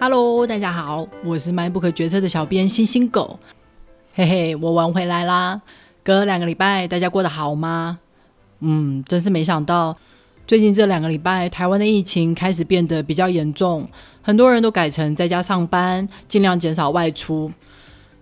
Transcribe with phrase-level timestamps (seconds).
[0.00, 3.38] Hello，大家好，我是卖不可决策的小编星星狗，
[4.14, 5.60] 嘿嘿，我玩回来啦！
[6.02, 8.00] 隔两个礼拜，大家过得好吗？
[8.60, 9.96] 嗯，真是没想到，
[10.46, 13.88] 最近这两个礼拜，台湾的疫情开始变得比较严重，
[14.20, 17.50] 很多人都改成在家上班，尽量减少外出。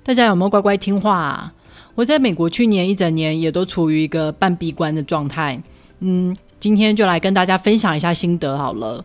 [0.05, 1.53] 大家有没有乖乖听话？
[1.95, 5.61] 我在美国去年一整年也都处于一个半闭关的状态。
[6.01, 9.03] 嗯，今天就来跟大家分享一下心得好了。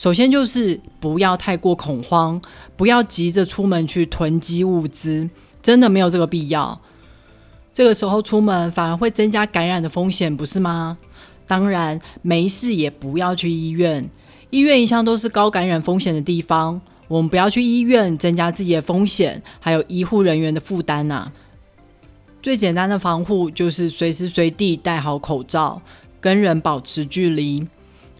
[0.00, 2.40] 首先就是不要太过恐慌，
[2.74, 5.28] 不要急着出门去囤积物资，
[5.62, 6.80] 真的没有这个必要。
[7.74, 10.96] 这个时候出门反而会增加感染的风险，不是吗？
[11.46, 14.08] 当然，没事也不要去医院，
[14.48, 21.30] 医院一向都是高感染风险的地方，我们不要去医院，增加自己的风险，还有医护人员的负担呐。
[22.40, 25.82] 最简单的防护就是随时随地戴好口罩，
[26.22, 27.68] 跟人保持距离。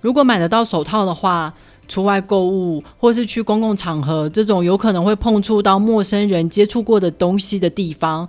[0.02, 1.54] 如果买得到手套的话，
[1.90, 8.28] 出外购物或是去公共场合这种有可能会碰触到陌生人接触过的东西的地方，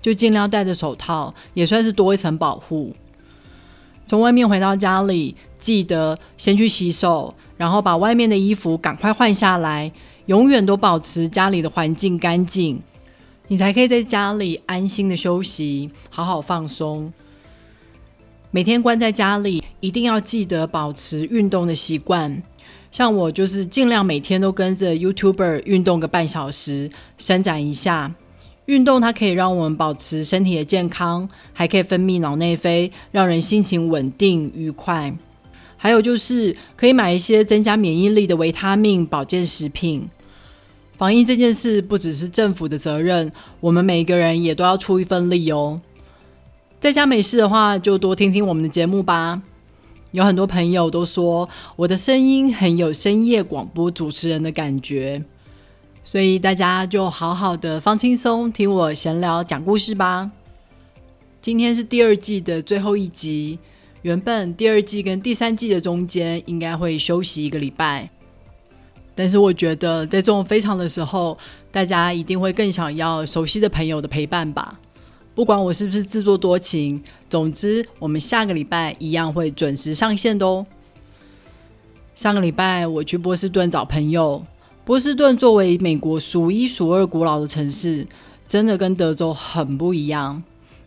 [0.00, 2.94] 就尽量戴着手套，也算是多一层保护。
[4.06, 9.92] 从外面回到家里，记得先去洗手，然后把外面的衣服赶快换下来，
[10.26, 12.80] 永远都保持家里的环境干净，
[13.48, 17.12] 你才可以在家里安心的休息，好好放松。
[18.50, 22.42] 每天关在家里，一定要记得保持运动的习惯。
[22.94, 28.14] 像我就是尽量每天都跟着 YouTuber 运动个半小时，伸展一下。
[28.66, 35.12] 运动它可以让我们保持身体的健康，还可以分泌脑内啡，让人心情稳定愉快。
[35.76, 40.08] 还有就是可以买一些增加免疫力的维他命、保健食品。
[40.96, 45.80] 防疫这件事不只是政府的责任，我们每一个人也都要出一份力哦。
[46.80, 49.42] 在家没事的话，就多听听我们的节目吧。
[50.14, 55.20] 有很多朋友都说我的声音很有深夜广播主持人的感觉，
[56.04, 60.30] 所以大家就好好的放轻松，听我闲聊讲故事吧。
[61.42, 63.58] 今天是第二季的最后一集，
[64.02, 68.08] 原本第二季跟第三季的中间应该会休息一个礼拜，
[69.16, 71.36] 但是我觉得在这种非常的时候，
[71.72, 74.78] 大家一定会更想要熟悉的朋友的陪伴吧。
[75.34, 80.64] 不管我是不是自作多情，总之我们下个礼拜一样会准时上线的哦。
[82.14, 84.44] 上个礼拜我去波士顿找朋友，
[84.84, 88.06] 波士顿作为美国数一数二古老的城市，
[88.46, 90.40] 真的跟德州很不一样。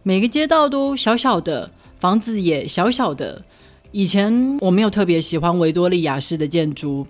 [0.04, 1.70] 每个街道都小小的，
[2.00, 3.44] 房子也小小的。
[3.92, 7.06] 以前我没有特别喜欢维多利亚式的建筑，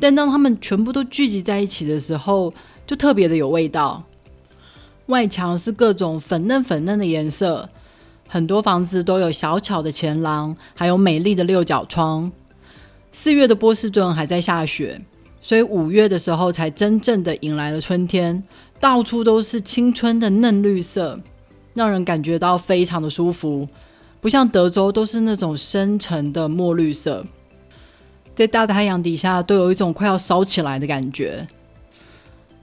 [0.00, 2.50] 但当他们全部都聚集在一起的时候，
[2.86, 4.02] 就特别的有味道。
[5.08, 7.68] 外墙是各种粉嫩粉嫩的颜色，
[8.28, 12.30] 很多房子都有小巧的前廊，还有美丽的六角窗。
[13.10, 15.00] 四月的波士顿还在下雪，
[15.40, 18.42] 所以五月的时候才真正的迎来了春天，
[18.78, 21.18] 到处都是青春的嫩绿色，
[21.72, 23.66] 让人感觉到非常的舒服。
[24.20, 27.24] 不像德州都是那种深沉的墨绿色，
[28.34, 31.46] 在大太阳底下都有一种快要烧起来的感觉。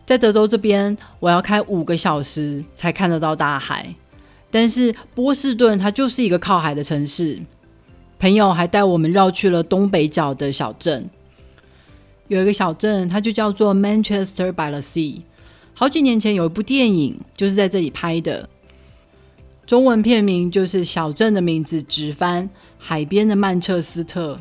[0.05, 3.95] 在德州这边，我要开五个小时才看得到大海。
[4.51, 7.39] 但是波士顿它就是一个靠海的城市。
[8.17, 11.09] 朋友还带我们绕去了东北角的小镇，
[12.29, 15.21] 有一个小镇，它就叫做 Manchester by the Sea。
[15.73, 18.47] 好几年前有一部电影就是在这里拍的，
[19.67, 24.39] 中文片名就是小镇的名字直翻海边的曼彻斯特。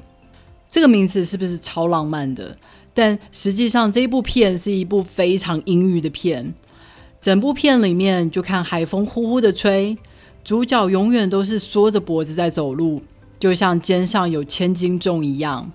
[0.68, 2.56] 这个名字是不是超浪漫的？
[2.94, 6.54] 但实际上，这部片是一部非常阴郁的片。
[7.20, 9.96] 整部片里面，就看海风呼呼的吹，
[10.44, 13.02] 主角永远都是缩着脖子在走路，
[13.40, 15.72] 就像肩上有千斤重一样。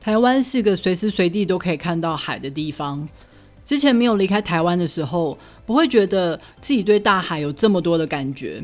[0.00, 3.08] 台湾是个随时随地都可以看到海的地方。
[3.64, 8.62] 之前没有离开台湾的时候，不会觉得自己对大海有这么多的感觉。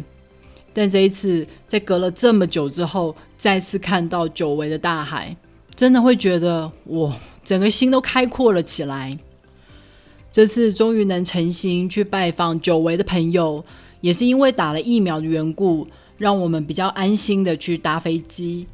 [0.74, 5.34] 但这一次，在隔了这么久之后，再次看到久违的大海，
[5.74, 7.14] 真的会觉得我。
[7.44, 9.18] 整个心都开阔了起来。
[10.32, 13.64] 这次终于能成行去拜访久违的朋友，
[14.00, 15.86] 也是因为打了疫苗的缘故，
[16.18, 18.66] 让我们比较安心的去搭飞机。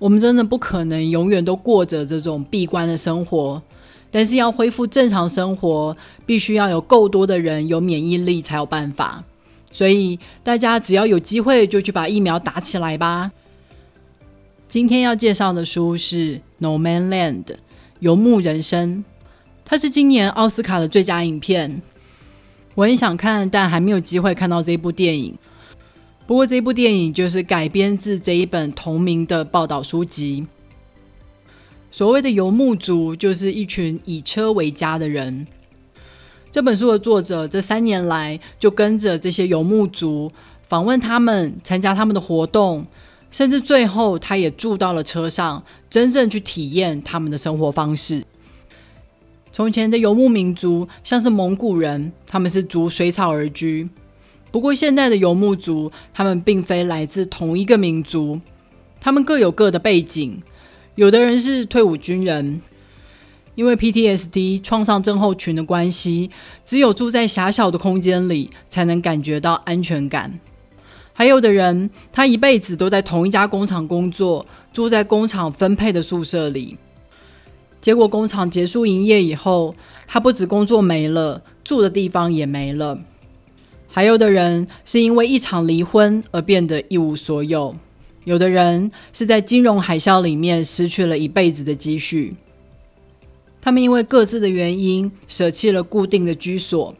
[0.00, 3.62] 我们真的不可能永远都过着这种闭关的生活，
[4.10, 5.96] 但是要恢复正常生活，
[6.26, 9.22] 必须要有够多的人有免疫力才有办法。
[9.70, 13.30] 所以大家只要有机会就去把疫苗打起来吧。
[14.66, 17.44] 今天要介绍的书是《No Man Land》。
[18.02, 19.04] 游牧人生，
[19.64, 21.80] 它是今年奥斯卡的最佳影片。
[22.74, 25.38] 我很想看，但还没有机会看到这部电影。
[26.26, 30.44] 不过，这部电影就是改编自这一本同名的报道书籍。
[31.92, 35.46] 所谓的游牧族，就是一群以车为家的人。
[36.50, 40.28] 这本书的作者这三年来就跟着这些游牧族
[40.68, 42.84] 访问他们，参加他们的活动，
[43.32, 48.22] 甚至最后他也住到了车上，真正去体验他们的生活方式。
[49.50, 53.88] 从前的游牧民族像是蒙古人，他们是逐水草而居。
[54.50, 58.38] 不过现在的游牧族，他们并非来自同一个民族，
[59.00, 60.42] 他们各有各的背景。
[60.94, 62.60] 有的人是退伍军人，
[63.54, 66.30] 因为 PTSD 创伤症候群的关系，
[66.66, 70.38] 只有住在狭小的空间里才能感觉到安全感。
[71.12, 76.76] 还有的人，他一辈子都在同一家工厂工作，住在工厂分配的宿舍里。
[77.80, 79.74] 结果工厂结束营业以后，
[80.06, 82.98] 他不止工作没了，住的地方也没了。
[83.88, 87.74] 还有的人是因为一场离婚而变得一无所有。
[88.24, 92.34] 有的人是在金融海啸里面失去了一辈子的积蓄，
[93.60, 96.94] 他们因为各自的原因舍弃了固定的居所，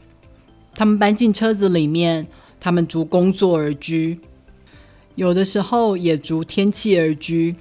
[0.75, 2.27] 他们搬进车子里面，
[2.63, 4.17] 他们逐工作而居，
[5.15, 7.53] 有的时候也逐天气而居，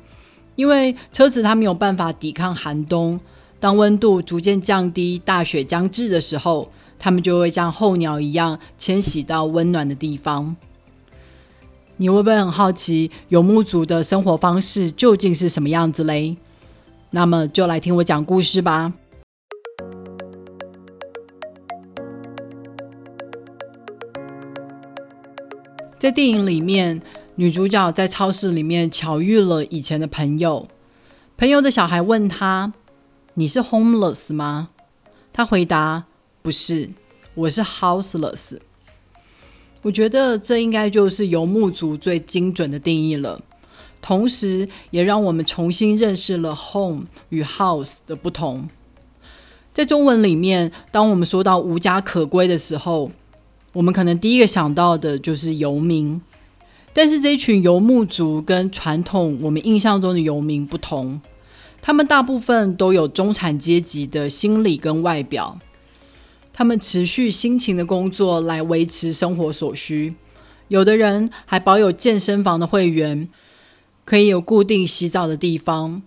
[0.54, 3.19] 因为车子它没有办法抵抗寒冬，
[3.58, 6.69] 当温度逐渐降低，大雪将至的时候，
[7.00, 10.54] 他们就会像候鸟一样迁徙到温暖的地方。
[11.96, 16.37] 你会不会很好奇游牧族的生活方式究竟是什么样子嘞？
[17.10, 18.93] 那么就来听我讲故事吧。
[26.02, 27.00] 在电影里面，
[27.37, 30.66] 女主角在超市里面巧遇了以前的朋友，
[31.37, 32.72] 朋友的小孩问她
[33.34, 34.70] ：“你是 homeless 吗？”
[35.32, 36.06] 她回答
[36.43, 36.90] ：“不是，
[37.37, 38.56] 我是 houseless。”
[39.82, 43.40] 我觉得这应该就是游牧族最精准的定义了，
[44.00, 48.69] 同时也让我们重新认识了 home 与 house 的不同。
[49.72, 53.08] 在中文里面，当我们说到无家可归的时候，
[53.72, 56.20] 我们可能第一个想到的就是游民。
[56.94, 61.20] 但是这一群游牧族跟传统我们印象中的游民不同，
[61.80, 65.58] 他们大部分都有中产阶级的心理跟外表。
[66.52, 70.14] 他们持续辛勤的工作来维持生活所需，
[70.69, 73.26] 有的人还保有健身房的会员，
[74.04, 76.02] 可以有固定洗澡的地方。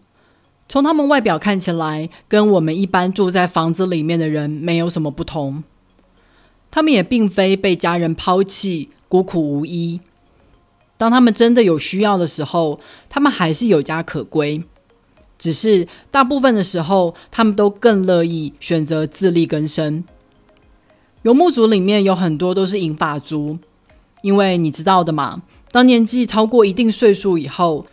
[0.69, 5.63] 从他们外表看起来，跟我们一般住在房子里面的人没有什么不同。
[6.75, 10.01] 他们也并非被家人抛弃，孤苦无依。
[10.97, 12.77] 当他们真的有需要的时候，
[13.07, 14.61] 他们还是有家可归。
[15.37, 20.03] 只是大部分的时候，他们都更乐意选择自力更生。
[21.21, 23.57] 游牧族里面有很多都是银发族，
[24.21, 27.85] 因为你知道的嘛，当年纪超过一定岁数以后，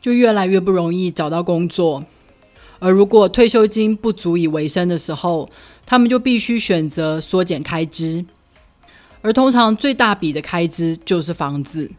[0.00, 2.02] 就越来越不容易找到工作。
[2.78, 5.48] 而如果退休金不足以维生的时候，
[5.84, 8.24] 他们就必须选择缩减开支。
[9.20, 11.90] 而通常最大笔的开支就是房子。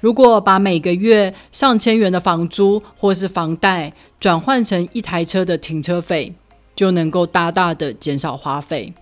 [0.00, 6.34] 如果把每个月上千元的房租或是房贷转换成一台车的停车费，
[6.74, 8.92] 就能够大大的减少花费。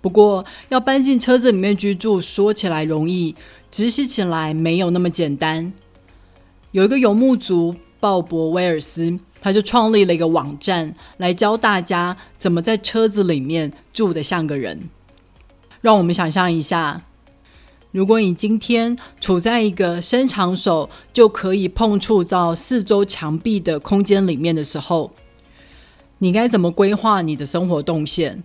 [0.00, 3.34] 不过，要搬进车子里面居住，说起来容易，
[3.70, 5.72] 执行起来没有那么简单。
[6.72, 14.88] 有一个游牧族鲍勃·威尔斯，他就创立了一个网站，来教大家怎么在车子里面住得像个人。
[15.80, 17.02] 让我们想象一下，
[17.90, 25.10] 如果你今天处在一个伸长手就可以碰触到四周墙壁的空间里面的时候，
[26.18, 28.44] 你该怎么规划你的生活动线？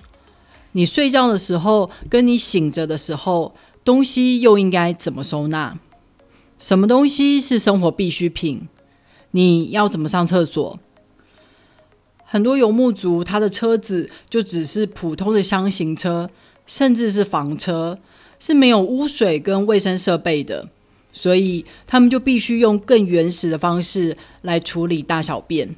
[0.71, 5.77] 你睡觉的时候，跟你醒着的时候，东西又应该怎么收纳？
[6.57, 8.67] 什么东西是生活必需品？
[9.31, 10.79] 你要怎么上厕所？
[12.29, 16.29] 很多游牧族，他的车子就只是普通的箱型车，
[16.65, 17.97] 甚至是房车，
[18.37, 20.67] 是没有污水跟卫生设备的，
[21.13, 25.73] 所以他们就必须用更原始的方式来处理大小便。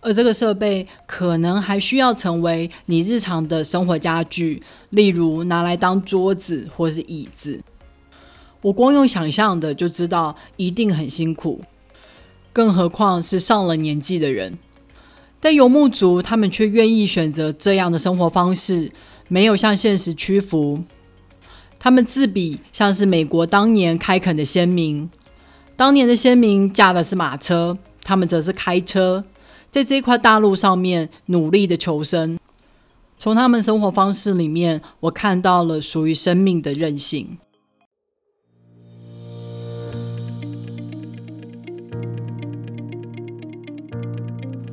[0.00, 7.60] 而这个设备可能还需要成为你日常的生活家具，例如拿来当桌子或是椅子。
[8.62, 11.60] 我光用想象的就知道一定很辛苦，
[12.54, 14.58] 更何况是上了年纪的人。
[15.44, 18.92] 但游牧族他们却愿意选择这样的生活方式，
[19.26, 20.78] 没有向现实屈服。
[21.80, 25.10] 他们自比像是美国当年开垦的先民，
[25.74, 29.24] 当年的先民驾的是马车，他们则是开车。
[29.68, 32.38] 在这块大陆上面努力的求生，
[33.18, 37.36] 从他们生活方式里面，我看到了属于生命的韧性。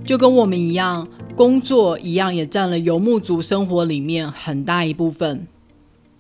[0.10, 5.46] 就跟我们一样，工作一样也占了游牧族生活里面很大一部分。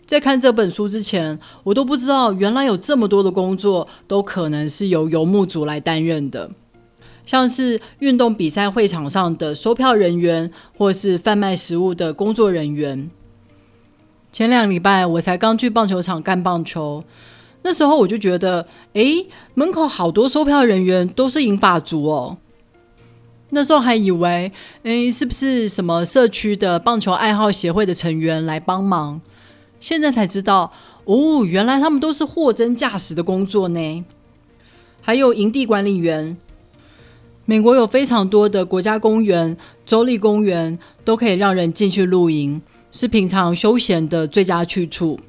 [0.05, 6.51] 在看这本书之前，我都不知道原来有这么多的工作都可能是由游牧族来担任的，
[7.25, 13.09] 像是运动比赛会场上的售票人员，或是贩卖食物的工作人员。
[14.31, 17.03] 前两礼拜我才刚去棒球场干棒球，
[17.63, 22.37] 那时候我就觉得，诶，门口好多售票人员都是银发族哦。
[23.51, 24.51] 那时候还以为，
[24.83, 29.19] 诶，是不是什么社区的棒球爱好协会的成员来帮忙？
[29.79, 30.71] 现在才知道
[31.05, 34.05] 哦，原来他们都是货真价实的工作呢。
[35.01, 36.37] 还有营地管理员，
[37.45, 45.19] 美国有非常多的国家公园、州立公园都可以让人进去露营，是平常休闲的最佳去处。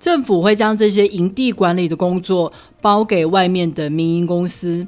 [0.00, 4.86] 政府会将这些营地管理的工作包给外面的民营公司，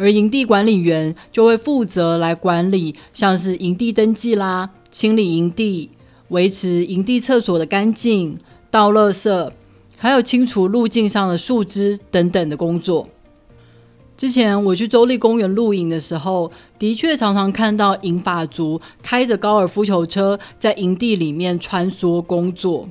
[0.00, 5.90] 而营地管理员就会负责来管理，像是营地登记啦、清理营地。
[6.28, 8.38] 维持营地厕所的干净、
[8.70, 9.50] 倒垃圾，
[9.96, 13.08] 还有清除路径上的树枝等等的工作。
[14.16, 22.86] 之前我去州立公园露营的时候，的确常常看到银发族开着高尔夫球车在营地里面穿梭工作。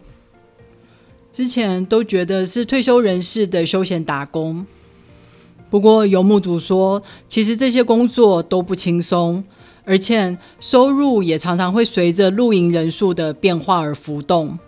[1.31, 4.65] 之前都觉得是退休人士的休闲打工，
[5.69, 9.43] 不过游牧族说，其实这些工作都不轻松。
[9.85, 14.59] 而且收入也常常会随着露营人数的变化而浮动。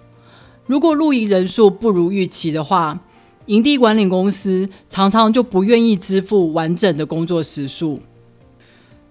[0.65, 2.99] 如果露营人数不如预期的话，
[3.45, 7.99] 营地管理公司常常就不愿意支付完整的工作时数。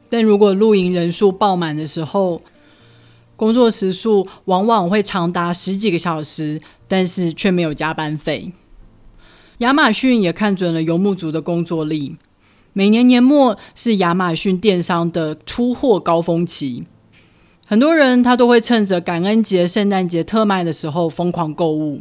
[0.08, 2.42] 但如果露营人数爆满的时候，
[3.36, 8.52] 工作时数往往会长达十几个小时，但是却没有加班费。
[9.60, 12.16] 亚马逊也看准了游牧族的工作力。
[12.72, 16.84] 每年年末是亚马逊电商的出货高峰期，
[17.66, 22.00] 很多人他都会趁着感恩节、圣诞节特卖的时候疯狂购物，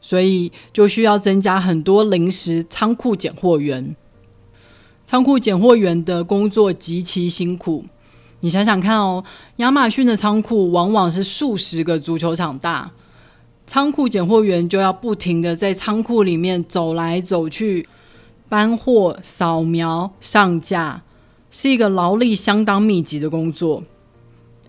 [0.00, 3.96] 所以就需要增加很多临时仓库拣货员。
[5.04, 7.84] 仓库拣货员的工作极其辛苦，
[8.38, 9.24] 你想想看哦，
[9.56, 12.92] 亚马逊的仓库往往是数十个足球场大，
[13.66, 17.88] 仓库拣货员就要不停的在仓库里面走来走去。
[18.46, 21.02] 搬货、扫描、上架，
[21.50, 23.82] 是一个劳力相当密集的工作。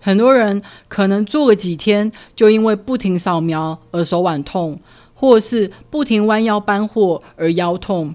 [0.00, 4.80] 很多人可能做个几天，就因为不停扫描而手腕痛，
[5.14, 8.14] 或是不停弯腰搬货而腰痛。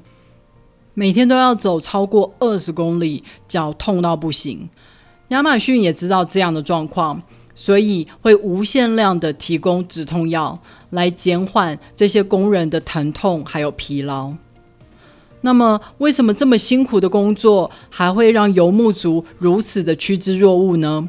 [0.94, 4.68] 每天都要走超过二十公里，脚痛到不行。
[5.30, 7.22] 亚马逊也知道这样的状况，
[7.62, 14.34] 所以会无限量的提供止痛药，来减缓这些工人的疼痛还有疲劳。
[15.42, 21.08] 那么，为什么这么辛苦的工作还会让游牧族如此的趋之若鹜呢？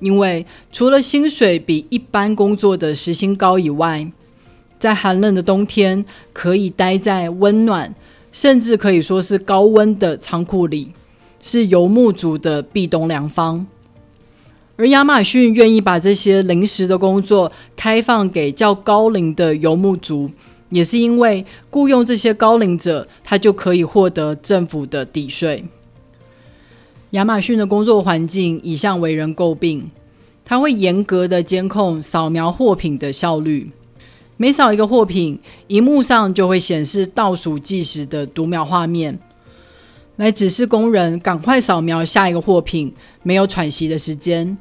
[0.00, 4.10] 因为除了薪水比一般工作的时薪高以外，
[4.78, 6.02] 在寒冷的冬天
[6.32, 7.94] 可以待在温暖，
[8.32, 10.94] 甚至可以说是高温的仓库里，
[11.38, 13.66] 是游牧族的避冬良方。
[14.76, 20.30] 而亚马逊愿意把这些临时的工作开放给较高龄的游牧族。
[20.70, 25.64] 也是因为雇佣这些高龄者，他就可以获得政府的抵税。
[27.10, 29.88] 亚马逊的工作环境一向为人诟病，
[30.44, 33.70] 他会严格的监控扫描货品的效率，
[34.36, 39.16] 每扫一个货品，荧幕上就会显示倒数计时的读秒画面，
[40.16, 42.92] 来指示工人赶快扫描下一个货品，
[43.22, 44.58] 没有喘息的时间。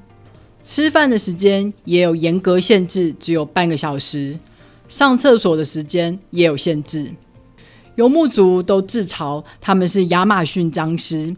[0.65, 4.39] 吃饭的时间也有严格限制，只有半个小时。
[4.87, 7.13] 上厕所的时间也有限制，
[7.93, 11.35] 游牧族都自嘲他们是亚马逊僵尸。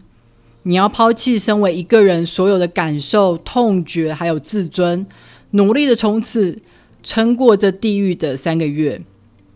[0.62, 5.06] 你要抛弃身为一个人所有的感受、痛觉，还有自尊，
[5.50, 6.56] 努力的冲刺，
[7.02, 8.98] 撑过这地狱的三个月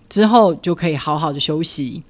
[0.07, 2.03] 之后，就可以好好的休息。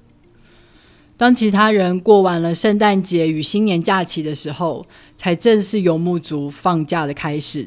[1.23, 7.65] 当其他人过完了圣诞节与新年假期的时候，才正是游牧族放假的开始。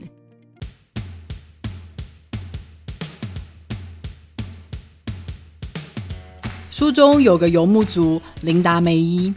[6.70, 9.32] 书中有个游牧族琳达梅伊，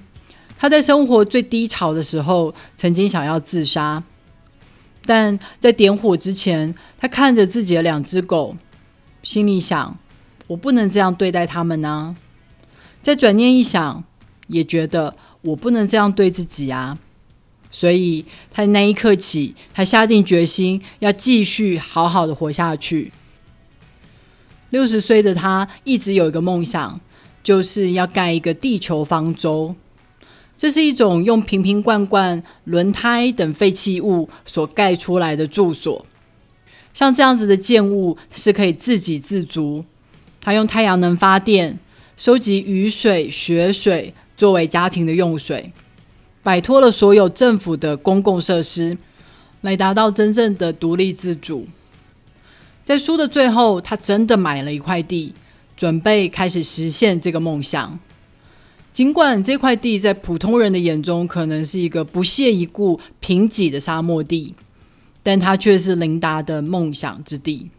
[0.57, 4.03] 他在生活最低潮的时候，曾经想要自杀，
[5.05, 8.57] 但在点火之前，他看着自己的两只狗，
[9.23, 9.97] 心里想：
[10.47, 12.17] 我不能这样对待他们呢。
[13.01, 14.03] 再转念一想，
[14.49, 16.95] 也觉得我不能这样对自己啊。
[17.71, 23.11] 所以，他那一刻起，他下定决心要继续好好的活下去。
[24.69, 26.99] 六十岁的他一直有一个梦想。
[27.41, 29.73] 就是要盖一个地球方舟。
[30.57, 36.05] 这是一种用瓶瓶罐罐、轮胎等废弃物所盖出来的住所。
[36.93, 39.83] 像这样子的建物是可以自给自足，
[40.41, 41.79] 它用太阳能发电，
[42.17, 45.73] 收集雨水、雪水作为家庭的用水，
[46.41, 48.97] 摆脱了所有政府的公共设施，
[49.59, 51.67] 来达到真正的独立自主。
[52.85, 55.33] 在书的最后，他真的买了一块地，
[55.75, 57.99] 准备开始实现这个梦想。
[58.93, 64.55] 尽管这块地在普通人的眼中可能是一个不屑一顾、贫瘠的沙漠地，
[65.21, 67.69] 但它却是琳达的梦想之地。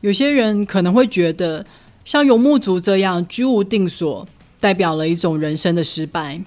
[0.00, 1.66] 有些人可能会觉得，
[2.06, 4.26] 像游牧族这样居无定所，
[4.60, 6.40] 代表了一种人生的失败。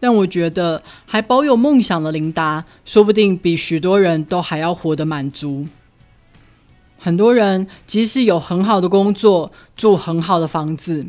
[0.00, 5.64] 但我觉得，还保有梦想的琳达，说不定比许多人都还要活得满足。
[6.98, 11.06] 很多人即使有很好的工作，住很好的房子。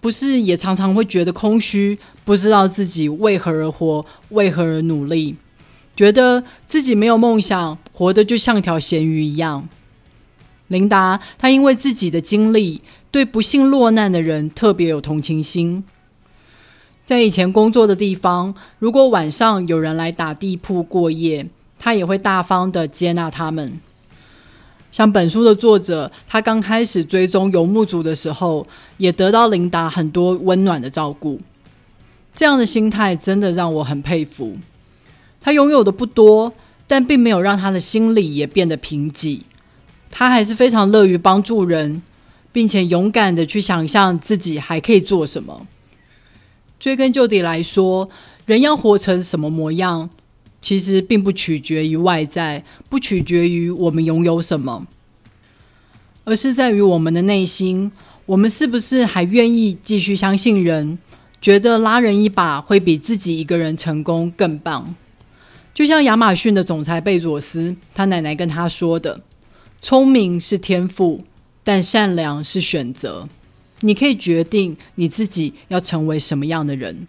[0.00, 5.36] 不是也常常会觉得空虚，不知道自己为何而活，为何而努力，
[5.94, 9.68] 觉得自己没有梦想，活得就像条咸鱼一样。
[10.68, 15.84] 琳达，她因为自己的经历，对不幸落难的人特别有同情心。
[17.04, 21.46] 在以前工作的地方，如果晚上有人来打地铺过夜，
[21.78, 23.80] 他也会大方的接纳他们。
[24.92, 31.38] 像本书的作者，他刚开始追踪游牧族的时候，也得到琳达很多温暖的照顾。
[32.34, 34.52] 这样的心态真的让我很佩服。
[35.40, 36.52] 他拥有的不多，
[36.86, 39.40] 但并没有让他的心里也变得贫瘠。
[40.10, 42.02] 他还是非常乐于帮助人，
[42.52, 45.66] 并且勇敢的去想象自己还可以做什么。
[46.78, 48.08] 追根究底来说，
[48.46, 50.10] 人要活成什么模样？
[50.62, 54.86] 其实并不取决于外在，不取决于我们拥有什么，
[56.24, 57.90] 而是在于我们的内心。
[58.26, 60.98] 我们是不是还愿意继续相信人？
[61.40, 64.94] 觉得拉人一把会比自己一个人成功更棒？
[65.72, 69.22] 就像亚马逊的总裁贝佐斯，他奶奶跟他说的
[69.80, 71.22] ：“聪明是天赋，
[71.70, 73.28] 但善良是选择。
[73.82, 77.06] 你可以决定你自己要成为什么样的人。”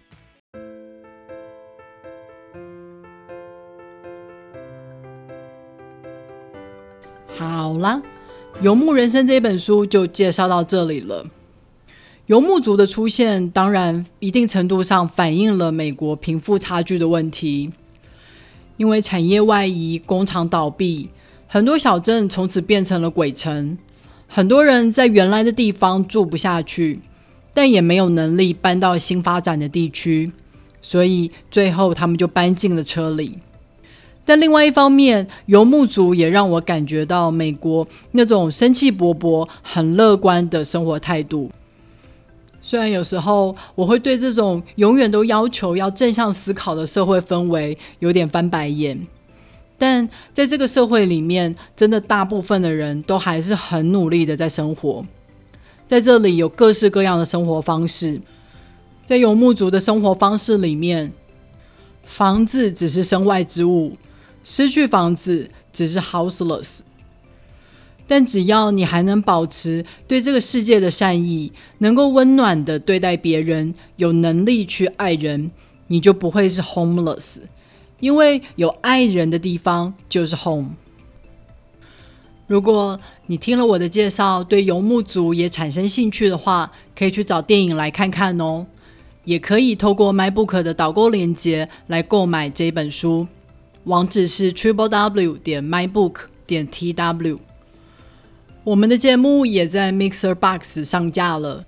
[7.36, 8.00] 好啦，
[8.62, 11.26] 《游牧人生》这本书就介绍到这里了。
[12.26, 17.72] 游牧族的出现，当然一定程度上反映了美国贫富差距的问题。
[18.76, 21.08] 因为产业外移、工厂倒闭，
[21.48, 23.76] 很多小镇从此变成了鬼城。
[24.34, 27.00] 很多人在原来的地方住不下去，
[27.52, 30.32] 但也没有能力搬到新发展的地区，
[30.80, 33.36] 所以最后他们就搬进了车里。
[34.24, 41.50] 但另外一方面，游牧族也让我感觉到美国那种生气勃勃、很乐观的生活态度。
[42.62, 48.98] 虽然有时候我会对这种永远都要求要正向思考的社会氛围有点翻白眼，
[49.82, 55.04] 但在这个社会里面，真的大部分的人都还是很努力的在生活。
[55.88, 58.20] 在这里有各式各样的生活方式，
[59.04, 61.12] 在游牧族的生活方式里面，
[62.06, 63.96] 房子只是身外之物。
[64.44, 66.78] 失去房子只是 houseless，
[68.06, 75.50] 但只要你还能保持对这个世界的善意，能够温暖的对待别人，有能力去爱人，
[75.88, 77.38] 你就不会是 homeless。
[78.02, 80.74] 因为有爱人的地方就是 home。
[82.48, 88.66] 如果你听了我的介绍，对游牧族也产生兴趣的话，可以去找电影来看看哦。
[89.24, 93.28] 也可以透过 MyBook 的导购链接来购买这本书。
[93.84, 97.38] 网址是 triple w 点 mybook 点 tw。
[98.64, 101.64] 我们的节目也在 Mixer Box 上架了。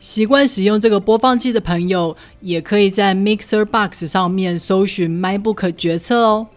[0.00, 6.48] 习惯使用这个播放器的朋友，也可以在 Mixer Box 上面搜寻 MyBook 决策哦。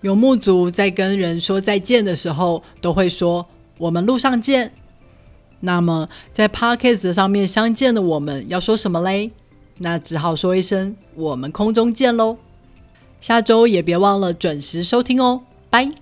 [0.00, 3.46] 游牧族在跟人说再见的时候，都会说
[3.78, 4.72] “我们路上见”。
[5.60, 9.30] 那么在 Podcast 上面相见的我们要说什么嘞？
[9.78, 12.36] 那只好说一声“我们空中见”喽。
[13.20, 15.92] 下周也别忘了准时收听哦，拜。